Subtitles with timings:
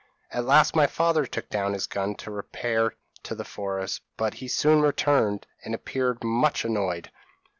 [0.31, 4.33] p> "At last my father took down his gun to repair to the forest; but
[4.33, 7.11] he soon returned, and appeared much annoyed.